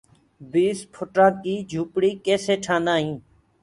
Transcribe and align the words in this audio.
بِيس 0.51 0.79
ڦُٽآنٚ 0.95 1.39
ڪي 1.43 1.55
جُهوپڙي 1.71 2.11
ڪيسي 2.25 2.55
ٺآندآ 2.65 2.93
هينٚ۔ 3.01 3.19